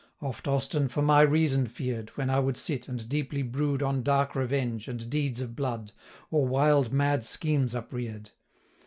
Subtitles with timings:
[0.19, 4.33] Oft Austin for my reason fear'd, When I would sit, and deeply brood On dark
[4.33, 5.91] revenge, and deeds of blood,
[6.31, 8.31] Or wild mad schemes uprear'd.